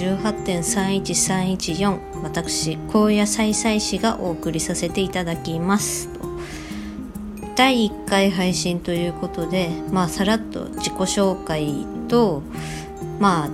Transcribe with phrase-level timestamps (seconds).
[0.00, 6.08] 18.31314私高野菜菜師がお送りさせていただきます。
[7.56, 12.42] 第1回配信ということでまあさらっと自己紹介と
[13.18, 13.50] まあ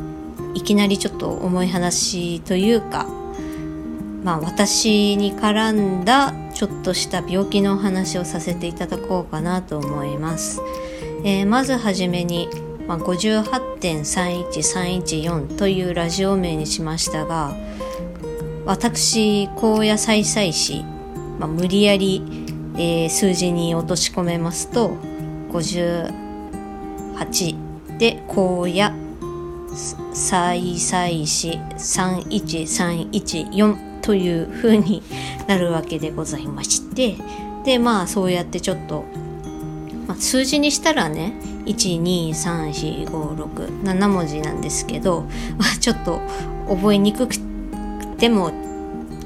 [0.55, 3.09] いきなりちょっと重い話というか
[4.23, 10.61] まあ私に絡んだちょっとした病気のお話をさせていただこうかなと思います、
[11.25, 12.49] えー、まずはじめに
[12.87, 17.57] まあ、58.31314というラジオ名にしましたが
[18.65, 20.85] 私高野菜菜師、
[21.39, 22.23] まあ、無理やり、
[22.75, 24.91] えー、数字に落とし込めますと
[25.51, 28.93] 58で高野
[30.15, 35.03] 菜菜師31314という風に
[35.49, 37.17] なるわけでございまして
[37.65, 39.05] でまあそうやってちょっと、
[40.07, 45.23] まあ、数字にしたらね1234567文字なんですけど、
[45.59, 46.21] まあ、ちょっと
[46.69, 47.37] 覚えにくく
[48.19, 48.51] ても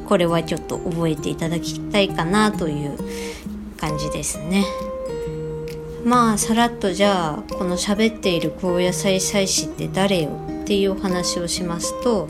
[0.06, 2.98] これはちょっと覚えていただきたいかなという
[3.76, 4.64] 感じですね。
[6.04, 10.30] まあさらっとじゃあこの喋っている高野菜祭司って誰よ
[10.62, 12.28] っていうお話をしますと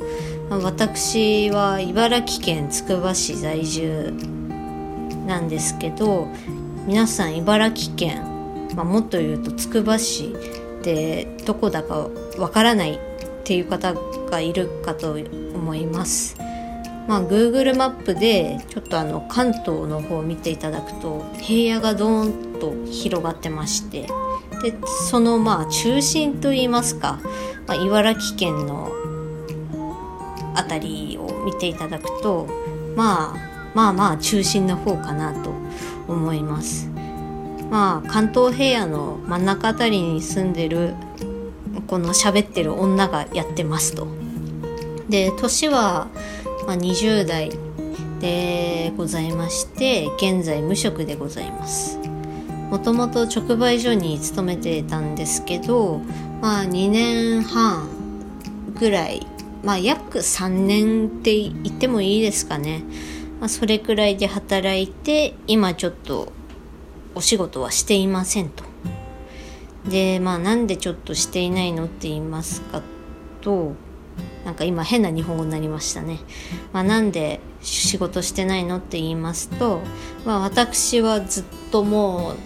[0.50, 4.12] 私は茨城県つくば市在住
[5.26, 6.26] なんですけど
[6.86, 8.39] 皆さん茨城県
[8.80, 10.34] まあ、もっと言うとつくば市
[10.82, 12.98] でどこだかわからないっ
[13.44, 15.18] ていう方がいるかと
[15.54, 16.38] 思います。
[17.06, 24.02] まあ、Google マップでちょっとあの関東の方を見ていただくと平野がドーンと広がってまして
[24.62, 24.74] で
[25.10, 27.18] そのまあ中心といいますか、
[27.66, 28.92] まあ、茨城県の
[30.54, 32.46] 辺りを見ていただくと、
[32.96, 35.52] まあ、まあまあ中心の方かなと
[36.06, 36.89] 思います。
[37.70, 40.94] まあ関東平野の真ん中あたりに住んでる
[41.86, 44.06] この喋ってる女がやってますと。
[45.08, 46.08] で年は、
[46.66, 47.50] まあ、20代
[48.20, 51.98] でございまして現在無職でございます。
[52.70, 56.00] もともと直売所に勤めてたんですけど、
[56.40, 57.88] まあ、2年半
[58.78, 59.26] ぐらい、
[59.64, 62.84] まあ、約3年って言ってもいいですかね、
[63.40, 66.32] まあ、それくらいで働いて今ちょっと
[67.14, 68.64] お仕事はしていませんと。
[69.88, 72.82] でまあなんでちょっとしていないのって言いますか
[73.40, 73.72] と
[74.44, 76.18] なんか今変な日本語になりましたね。
[76.72, 79.80] まあ、なんで仕事してないのって言いますと、
[80.24, 82.36] まあ、私はずっともう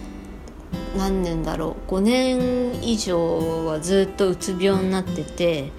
[0.97, 5.71] 何年だろう？5年以上はずっとうつ病になってて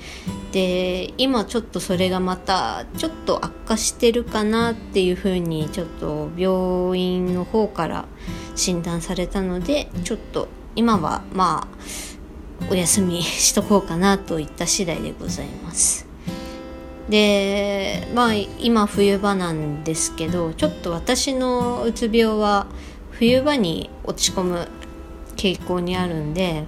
[0.53, 8.06] で今ちょっとそれがまたちょっと悪化してるかなっていうふうにちょっと病院の方から
[8.55, 16.06] 診断されたのでちょっと今はまあお休みしとこうかなといった次第でございます。
[17.09, 22.67] でまあ今冬場なんですけどちょっと私のうつ病は
[23.12, 24.69] 冬場に落ち込む
[25.37, 26.65] 傾向にあるんで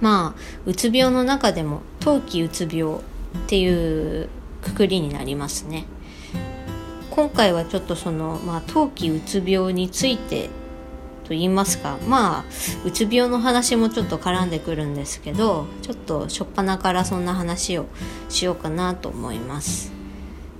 [0.00, 3.00] まあうつ病の中でも冬季うつ病っ
[3.46, 4.28] ていう
[4.62, 5.84] くくりになりますね。
[7.10, 10.50] 今回はちょっとその、まあ、冬季うつ病について
[11.24, 12.44] と言いますかまあ
[12.84, 17.86] うつ病の話もちょっと絡んでくるんですけどちょっと初っ端からそんな話を
[18.28, 19.92] しようかなと思います。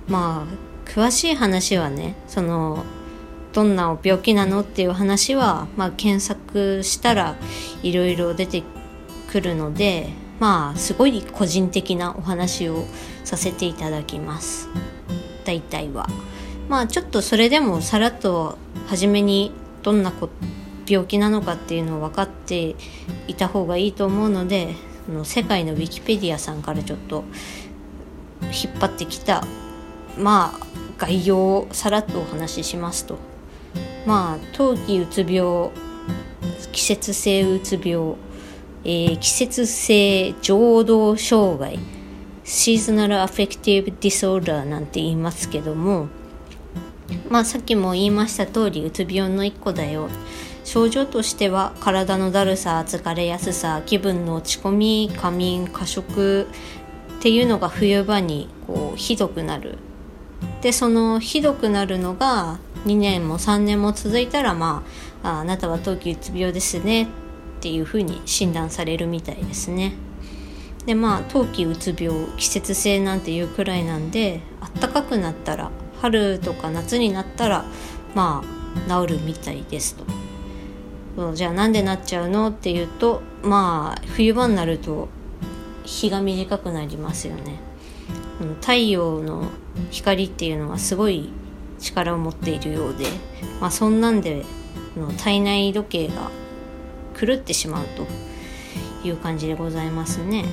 [0.07, 2.83] まあ詳しい話はねその
[3.57, 7.35] どんな病気なのっていう話は、まあ、検索したら
[7.81, 8.61] いろいろ出て
[9.31, 10.09] くるので
[10.39, 12.85] まあすごい個人的なお話を
[13.23, 14.69] させていただきます。
[15.43, 16.07] 大体は。
[16.69, 19.51] まあちょっとそれでもさらっと初めに
[19.81, 20.13] どんな
[20.87, 22.75] 病気なのかっていうのを分かって
[23.27, 24.75] いた方がいいと思うので
[25.11, 27.23] の世界のウィキペディアさんからちょっと
[28.43, 29.43] 引っ張ってきた
[30.15, 30.67] まあ
[30.99, 33.36] 概要をさらっとお話ししますと。
[34.07, 35.69] まあ冬季うつ病
[36.71, 38.15] 季節性うつ病、
[38.85, 41.77] えー、季節性情動障害
[42.45, 46.07] シーズナルアフェクティブディソーダーなんて言いますけども
[47.29, 50.09] まあさっきも言いました通りうつ病の一個だよ。
[50.63, 56.47] 症状としては体のだるさ疲れやすさ気分の落ち込み過眠過食
[57.17, 59.77] っていうのが冬場にこうひどくなる。
[60.61, 64.83] でそのひどくなるのが2年も3年も続いたらま
[65.23, 67.07] ああなたは冬季うつ病ですねっ
[67.59, 69.93] ていうふうに診断されるみたいですね
[70.85, 75.71] でまあ冬季うつ病季節性なんていうくらいなんであったかくなったら
[76.01, 77.65] 春とか夏になったら
[78.15, 78.43] ま
[78.87, 80.05] あ治るみたいですと。
[81.33, 85.09] じゃあなんでなっちゃうのっていうとまあ冬場になると
[85.83, 87.59] 日が短くなりますよね
[88.61, 89.45] 太陽の
[89.89, 91.29] 光っていうのはすごい
[91.79, 93.05] 力を持っているようで、
[93.61, 94.45] まあ、そんなんで
[94.97, 96.31] の体内時計が
[97.19, 98.05] 狂ってしまうと
[99.07, 100.45] いう感じでございますね。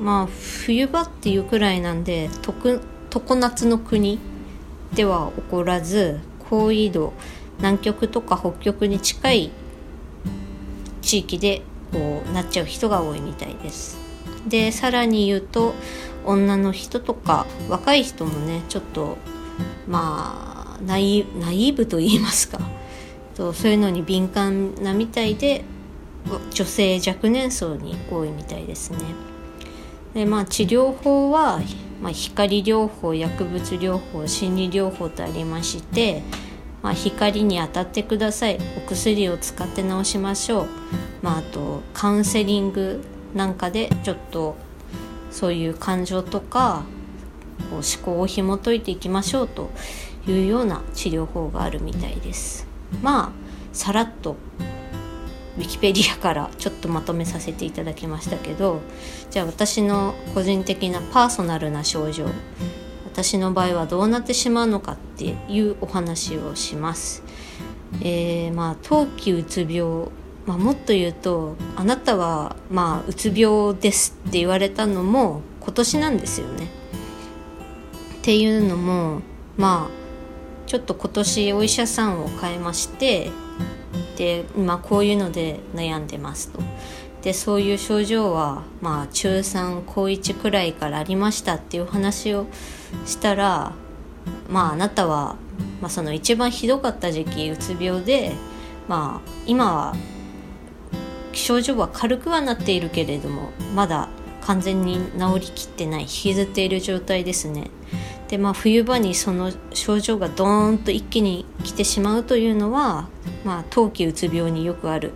[0.00, 2.28] まあ冬場っていうくらいなんで
[3.10, 4.18] 常夏の国
[4.94, 6.20] では起こらず
[6.50, 7.12] 高緯度
[7.58, 9.50] 南極とか北極に近い
[11.00, 11.62] 地域で
[11.92, 13.98] こうなっちゃう人が多いみたいです。
[14.48, 15.74] でさらに言うと
[16.26, 19.16] 女の人とか若い人もねちょっと
[19.86, 22.58] まあナイナイーブと言いますか。
[23.34, 25.64] そうそういうのに敏感なみたいで
[26.52, 28.98] 女性若年層に多いみたいですね。
[30.14, 31.60] でまあ治療法は、
[32.00, 36.22] まあ、光療法薬物療法心理療法とありまして、
[36.82, 38.58] まあ、光に当たってください。
[38.78, 40.68] お薬を使って治しましょう、
[41.22, 43.02] まあ、あとカウンセリング
[43.34, 44.56] なんかでちょっと
[45.32, 46.84] そういう感情とか
[47.70, 49.70] こう思考を紐解いていきましょうと
[50.26, 52.66] いうような治療法があるみたいです
[53.02, 53.32] まあ
[53.72, 54.36] さらっと
[55.56, 58.80] ウィキペディアからちょっとまとめさせていただきましたけど
[59.30, 62.26] じゃあ私の個人的なパーソナルな症状
[63.14, 67.22] 私の場合はどうなってしまうのかっていうお話をします。
[68.02, 70.08] えー、まあ冬季うつ病、
[70.46, 76.66] まあ、もっと言うとあなたはまあうつ病ですって言われたのも今年なんですよね。
[78.24, 79.20] っていうのも
[79.58, 83.30] まあちょっと今年お医者さんを変えまして
[84.16, 86.62] で今こういうので悩んでますと。
[87.20, 92.46] でそういう症状はまあ中3高1くらいからありましたっていう話を
[93.04, 93.72] したら
[94.48, 95.36] まああなたは、
[95.82, 98.32] まあ、その一番ひどかった時期うつ病で
[98.88, 99.94] まあ今は
[101.34, 104.08] 症状は軽くはなっているけれどもまだ
[104.40, 107.70] 完全に治りきってない引きずっている状態ですね。
[108.28, 113.08] でまあ冬場にその症状がドーンと一気に来てしまうというのは、
[113.44, 115.12] まあ、冬季うつ病によくある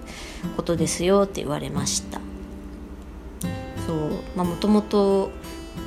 [0.57, 2.21] ことですよって言われました
[3.87, 5.31] そうまあもともと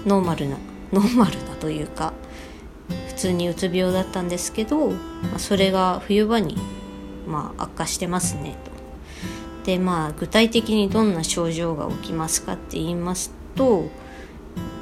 [0.05, 0.57] ノーマルな
[0.91, 2.13] ノーマルなというか
[3.07, 4.95] 普通にうつ病だったんですけど、ま
[5.35, 6.57] あ、それが冬場に、
[7.27, 8.71] まあ、悪化してますねと。
[9.65, 13.89] でまあ具体的にどんな症状が起きますかって言いますと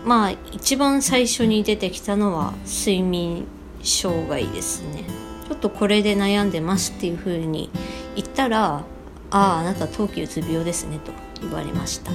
[0.05, 3.45] まあ一番最初に出てきたのは睡眠
[3.83, 5.03] 障害ですね。
[5.47, 7.69] ちょっとこれで悩んでますっていうふうに
[8.15, 8.83] 言ったら
[9.31, 11.11] 「あああなた冬季うつ病ですね」と
[11.41, 12.11] 言われました。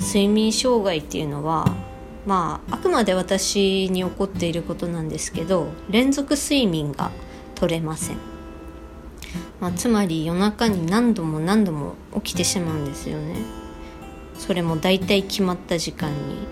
[0.00, 1.72] 睡眠障害っていうのは
[2.26, 7.10] まああくまで私に起こっていることなんですけど連続睡眠が
[7.54, 8.16] 取れません、
[9.60, 13.61] まあ、つまり夜中に何度も何度も起きてしまうんですよね。
[14.42, 16.48] それも大体決まった時間に。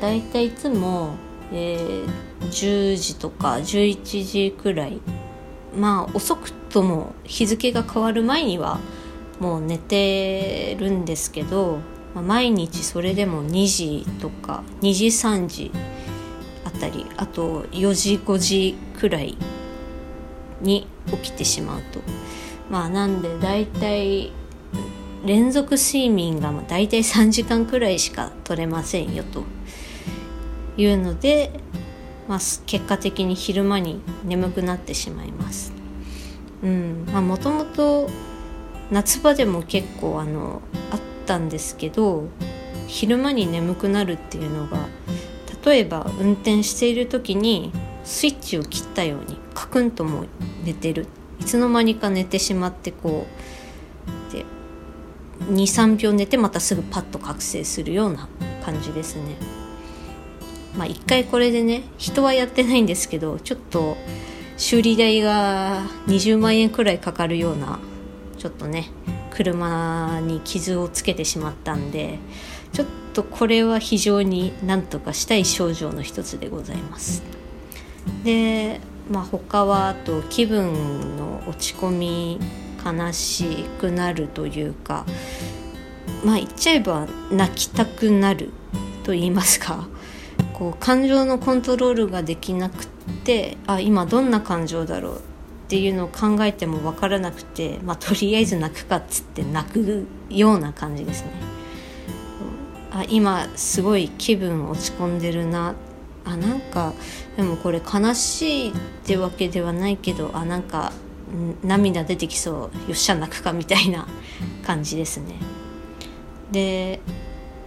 [0.00, 1.16] 大体いつも、
[1.52, 2.08] えー、
[2.40, 4.98] 10時とか11時くらい。
[5.76, 8.80] まあ遅くとも日付が変わる前には
[9.38, 11.80] もう寝てるんですけど、
[12.14, 15.70] まあ、毎日それでも2時とか2時3時
[16.64, 19.36] あたりあと4時5時くらい
[20.62, 22.00] に起きてしまうと。
[22.70, 24.32] まあなんで大体
[25.24, 29.44] 連続睡眠が大体3時間くらいしか取れませんよと。
[30.78, 31.50] いうので、
[32.28, 35.72] まあ、結果的に昼間に眠くなってしまいます。
[36.62, 37.04] うん。
[37.12, 38.08] まあ、もともと
[38.90, 42.28] 夏場でも結構あのあったんですけど
[42.86, 44.88] 昼間に眠くなるっていうのが
[45.64, 47.70] 例えば運転している時に
[48.04, 50.24] スイッチを切ったようにカクンとも
[50.64, 51.06] 寝てる。
[51.40, 53.57] いつの間にか寝てしまってこう
[55.40, 58.28] 23秒寝てまたすぐパッと覚醒するような
[58.64, 59.36] 感じですね。
[60.76, 63.96] まあ一回これでね人はやってないんですけどちょっと
[64.56, 67.78] 修理代が20万円くらいかかるような
[68.38, 68.90] ちょっとね
[69.30, 72.18] 車に傷をつけてしまったんで
[72.72, 77.22] ちょっとこれは非常になんとかしたい症状の一つでございます
[78.24, 78.80] で
[79.10, 82.40] まあ他はあと気分の落ち込み
[82.84, 85.04] 悲しくなるというか
[86.24, 88.50] まあ言っちゃえば泣きたくなる
[89.04, 89.88] と言いますか
[90.54, 92.86] こう感情のコントロールができなくっ
[93.24, 95.20] てあ今どんな感情だろうっ
[95.68, 101.58] ていうのを考えても分からなくて、まあ、とりあえず泣くかっつって泣くような感じですね。
[102.90, 105.74] あ今すごい気分落ち込んでるな
[106.24, 106.94] あなんか
[107.36, 108.72] でもこれ悲しいっ
[109.04, 110.92] てわけではないけどあなんか
[111.62, 114.06] 涙出てきそうよっしゃ泣くかみたいな
[114.64, 115.34] 感じですね。
[116.50, 117.00] で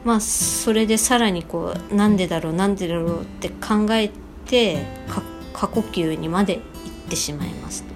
[0.03, 4.10] まあそれでさらにこうなんでだろうなんでだろうって考え
[4.46, 4.86] て
[5.53, 6.63] 過呼吸にまで行っ
[7.10, 7.94] てしまいますと。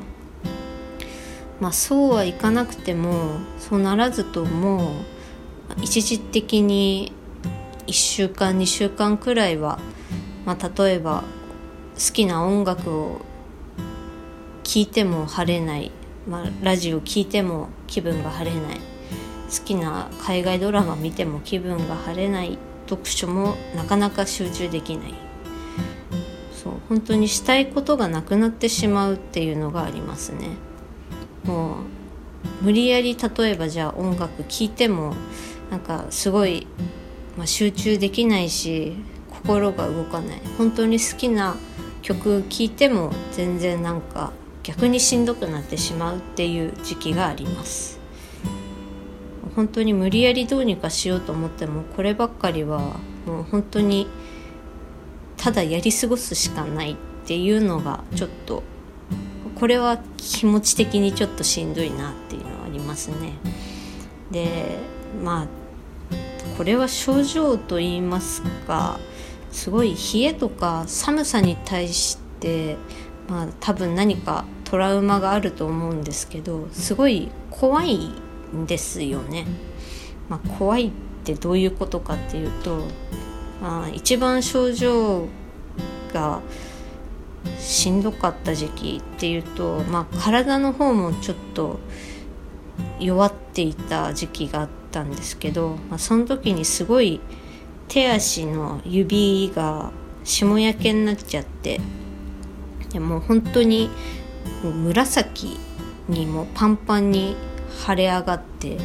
[1.60, 4.92] まあそうはいかなくてもそうならずとも
[5.82, 7.12] 一時的に
[7.88, 9.80] 1週間2週間くらいは、
[10.46, 11.24] まあ、例えば
[11.96, 13.22] 好きな音楽を
[14.66, 15.92] 聴いても晴れない、
[16.28, 18.80] まあ、ラジオ聴いても気分が晴れない。
[19.48, 22.58] 好きな海外ドラマ見ても気分が晴れない。
[22.90, 25.14] 読書もなかなか集中できない。
[26.52, 30.50] そう本当にしたいことがなくなってしまうっていうのがありますね。
[31.44, 31.76] も
[32.62, 35.14] う無理やり例えばじゃあ音楽聴いても
[35.70, 36.66] なんかすごい、
[37.38, 38.94] まあ、集中できないし
[39.30, 40.42] 心が動かない。
[40.58, 41.56] 本当に好きな
[42.02, 44.34] 曲聴いても全然なんか
[44.66, 48.00] 逆にしんどくなってしまうっていう時期があります。
[49.56, 52.80] 本当に無理やりどうにかしようと思ってもこればっかりは
[53.26, 54.08] もう本当に
[55.38, 56.96] ただやり過ごすしかないっ
[57.26, 58.64] ていうのがちょっと
[59.58, 63.34] これは気持ち的にちょっとしんどいなっていうのはありますね。
[64.32, 64.80] で
[65.24, 65.48] まあ
[66.58, 69.00] これは症状と言いますか
[69.52, 72.78] すごい冷えとか寒さに対して
[73.30, 74.44] まあ多分何か
[74.76, 78.10] トラウマがあると思うんですけどすごい怖い
[78.54, 79.46] んですよね。
[80.28, 80.92] まあ、怖いっ
[81.24, 82.82] てどういうことかっていうと、
[83.62, 85.30] まあ、一番症状
[86.14, 86.42] が
[87.58, 91.80] しんどかった時期っていうと、まあ、体の方もちょっと
[93.00, 97.22] 弱っていた時期があったんですけど、まあ、その時にすごい
[97.88, 99.94] 手足の指が
[100.26, 101.80] 霜焼けになっちゃって
[102.92, 103.90] でも本当に
[104.64, 105.60] もう紫
[106.08, 107.36] にもパンパンに
[107.86, 108.78] 腫れ上がって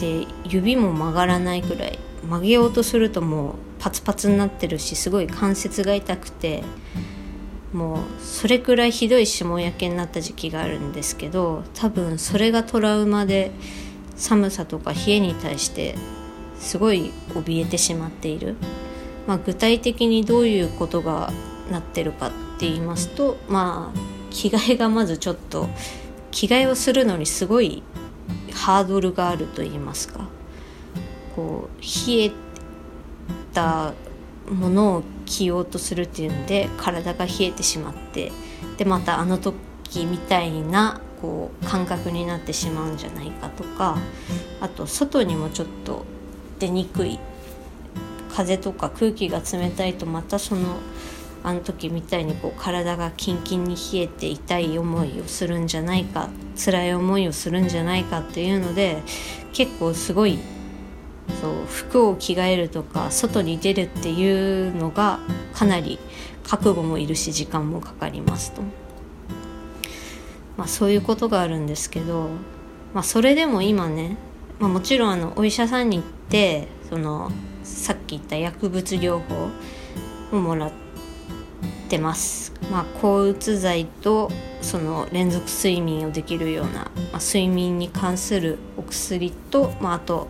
[0.00, 6.62] で指も曲がらないくらい曲げようとするともうパツパツになってるしすごい関節が痛くて
[7.72, 13.50] もうそれくらいひどい霜焼けになった時期があるんですけど多分それがトラウマで
[14.14, 15.96] 寒さとか冷えに対して
[16.58, 18.56] すごい怯えてしまっている、
[19.26, 21.32] まあ、具体的にどういうことが
[21.70, 25.68] なってるかって言いますとまあ着替えがまずちょっと
[26.30, 27.82] 着替えをするのにすごい
[28.52, 30.28] ハードルがあると言いますか。
[31.36, 32.30] こう冷え
[33.52, 33.94] た
[34.50, 38.32] ものを着ようとするっていうので体が冷えてしまって
[38.76, 43.96] でまたあの時みたいなこう感覚になってしまうんじゃないかとか
[44.60, 46.04] あと外にもちょっと
[46.58, 47.18] 出にくい。
[48.34, 50.78] 風とか空気が冷たいとまたその
[51.44, 59.02] あの時みたいにこう体がキンキンに冷えて痛い思いをするんじゃないか辛い思いをするんじゃないかっていうので
[59.52, 60.38] 結構すごい
[61.40, 65.18] そう服を着替えるとか外に出るっていうのが
[65.54, 65.98] かなり
[66.44, 68.62] 覚悟もいるし時間もかかりますと。
[70.56, 72.28] まあ、そういうことがあるんですけど、
[72.92, 74.16] まあ、それでも今ね、
[74.58, 77.32] まあ、もちろんあのお医者さんに行ってその
[77.64, 79.48] さっき言った薬物療法
[80.36, 80.72] をもらっ
[81.92, 82.54] てます。
[82.70, 84.30] まあ、抗うつ剤と
[84.62, 90.28] その連続睡眠をできるような、まあ、睡眠に関するお薬と、まあ、あと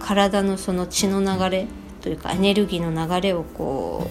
[0.00, 1.66] 体のその血の流れ
[2.00, 4.06] というかエネルギーの流れをこ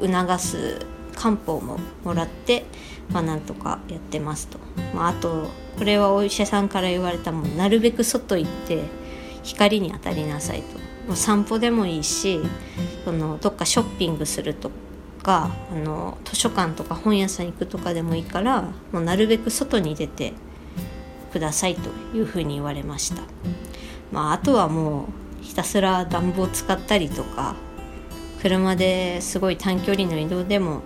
[0.00, 2.64] う促す漢方ももらって、
[3.12, 4.58] まあ、なんとかやってますと、
[4.94, 8.84] まあ、あとこれはお医者さんから言われたもなるべく外行って
[9.42, 12.40] 光に当たりなさいともう散歩でもいいし
[13.04, 14.70] そのどっかショッピングすると
[15.22, 18.62] かあの図書館とか本屋さん行くとかでもいいから
[18.92, 20.32] もうなるべく外に出て
[21.32, 23.22] くださいというふうに言われました。
[24.12, 25.08] まあ、あとはも
[25.40, 27.54] うひたすら暖房使ったりとか
[28.42, 30.82] 車ですごい短距離の移動でも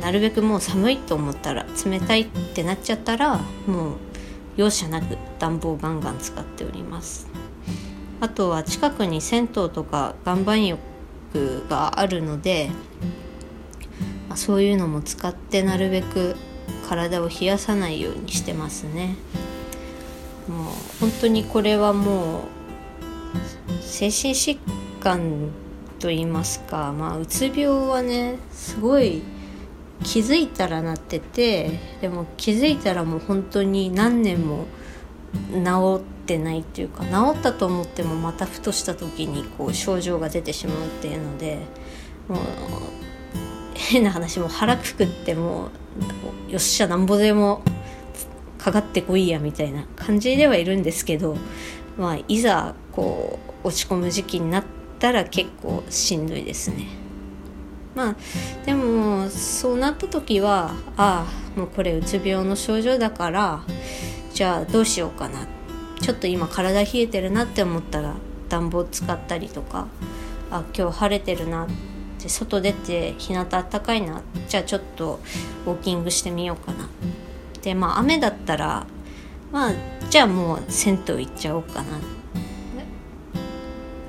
[0.00, 3.96] なるべくもう寒いと思ったら冷たいってなっちゃったらもう
[4.56, 7.28] 容赦なく暖房ガンガン使っております
[8.20, 10.80] あとは近くに銭湯とか岩盤浴
[11.68, 12.70] があるので、
[14.34, 16.34] まあ、そういうのも使ってなるべく
[16.88, 19.14] 体を冷やさないようにしてますね。
[20.48, 22.42] もう本当にこれはもう
[23.80, 24.58] 精神疾
[24.98, 25.50] 患
[26.00, 29.22] と言いますか、まあ、うつ病はねすごい
[30.02, 34.66] 気づいたらなっててでも気づいたらもう本当に何年も
[35.52, 41.60] 治ってないっていうか治ったと思ってもまたふとした時にこう症状が出てしまうっていうので
[42.28, 43.03] もう
[43.84, 45.68] 変な話も腹くくっても
[46.48, 47.62] うよっしゃなんぼでも
[48.58, 51.36] かかってこいやみたいな感じではいるんですけど、
[51.98, 54.64] まあ、いざこう落ち込む時期になっ
[54.98, 56.86] たら結構しんどいですね。
[57.94, 58.16] まあ
[58.66, 61.26] でもそうなった時はあ
[61.56, 63.62] あもうこれうつ病の症状だから
[64.32, 65.46] じゃあどうしようかな。
[66.00, 68.14] ちょっと今体冷えてるなって思ったら
[68.48, 69.86] 暖房使ったりとか
[70.50, 71.93] あ今日晴れてるなって
[72.28, 74.22] 外出て日向あったかいな。
[74.48, 75.20] じゃあちょっと
[75.66, 76.88] ウォーキングしてみようかな。
[77.62, 78.86] でまあ雨だったら
[79.52, 79.72] まあ
[80.10, 82.00] じゃあもう銭湯行っちゃおうかな。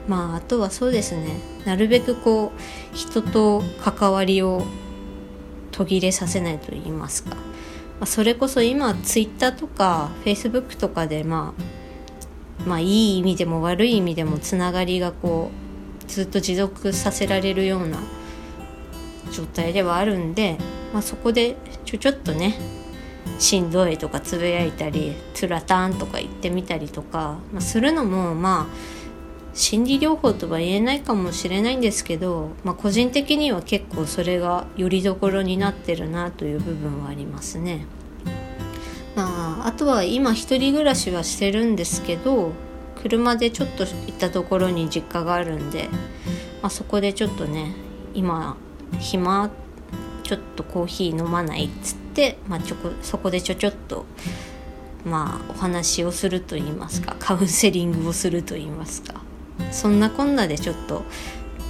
[0.07, 1.39] まああとはそうですね。
[1.65, 4.63] なるべくこう人と関わりを
[5.71, 7.41] 途切れさせないと言いますか、ま
[8.01, 11.53] あ、それこそ今ツイッターとかフェイスブックとかでま
[12.65, 15.64] あまあいい意味でも悪い意味でもつながりがこう
[16.07, 17.99] ずっと持続させられるような
[19.31, 20.57] 状態ではあるんで、
[20.93, 22.57] まあ、そこでちょちょっとね
[23.39, 28.95] しんどいとかつぶやいたりつらたんとか言ってみたりとか、まあ、するのもまあ
[29.55, 37.85] 心理療法とは言えないかもしれないんですけど、まあ、個人的には結構それがよりどころになってるなという部分はありますね。
[39.15, 42.51] まあ、あとは今一人暮らしはしてるんですけど
[43.05, 45.89] 車でちょっと行ったところに実家があるんで、
[46.63, 47.75] まあ、そこでちょっとね
[48.15, 48.57] 今
[48.97, 49.51] 暇
[50.23, 54.07] ちょっとコーヒー飲まないっつって、まあ、ちょこそこでちょちょっと
[55.05, 59.21] まあお話をすると言いますかカウンセリングをすると言いますか
[59.71, 61.03] そんなこんなでちょっと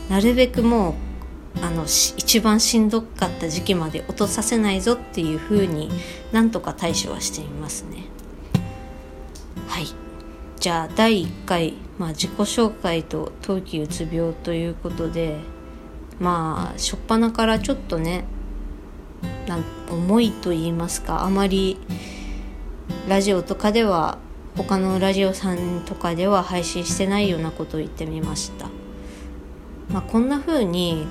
[0.10, 5.90] なるべくもうあの一番しんどかった時期まで落とさせないぞっていう風に
[6.32, 8.06] なんとか対処はしてみますね。
[9.68, 10.05] はい。
[10.60, 15.38] じゃあ第1回、まあ、自己紹介と冬季うつ病ということで
[16.20, 18.26] まあ初っ端からちょっとね
[19.48, 21.78] なん重いと言いますかあまり
[23.08, 24.18] ラジオとかでは
[24.58, 28.68] 他のラジオさんとかでは配信してないようなことを言ってみました、
[29.92, 31.06] まあ、こんな風に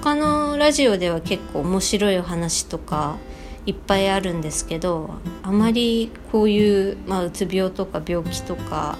[0.00, 3.18] 他のラジオでは結構面白いお話とか
[3.66, 8.98] いっぱいあるんですけどあまりこういう、まあ、うつ病とか病気とか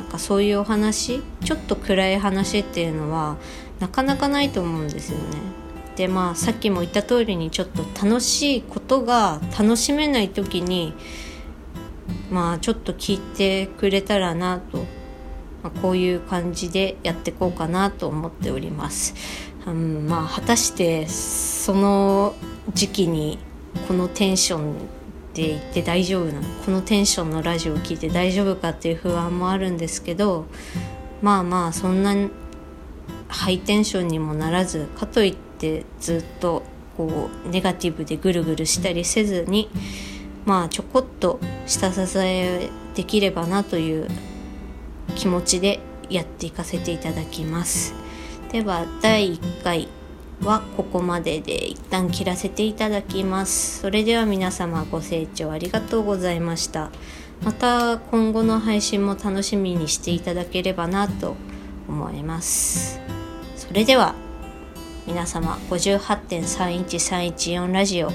[0.00, 3.36] なんかそういうお話ちょっと暗い話っていうのは
[3.80, 5.24] なかなかないと思うんですよね。
[5.96, 10.92] でまあさっきも言った通りにちょっと楽しいことが楽しめない時に
[12.30, 14.84] まあちょっと聞いてくれたらなと、
[15.62, 19.14] ま、こういう感じでやってこうかなと思っております。
[19.66, 22.34] うん、まあ果たしてその
[22.74, 23.38] 時期に
[23.86, 24.78] このテンション
[25.34, 26.42] で言って大丈夫なの？
[26.64, 30.46] このテンションのラジオを聞いて大丈夫かっていう不安もあるんですけど
[31.22, 32.14] まあまあそんな
[33.28, 36.62] ハイテンションにもならずかといってずっと
[36.96, 39.68] こうネガティブでぐるぐるしたりせずに
[40.44, 44.08] まあちょこっと下支えできればなという
[45.16, 47.94] 気持ちでやっていかせていただきます。
[48.52, 49.88] では第1回。
[50.42, 56.90] はここまでで一旦切らせていただきますそれでは皆様ご清聴ありがとうございました
[57.42, 61.36] また今後の配信も楽しみにしていただければなと
[61.88, 63.00] 思います
[63.56, 64.14] それでは
[65.06, 68.10] 皆様58.31314ラジオ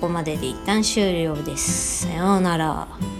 [0.00, 2.06] ここまでで一旦終了です。
[2.06, 3.19] さようなら。